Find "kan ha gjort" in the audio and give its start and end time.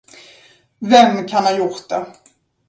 1.27-1.89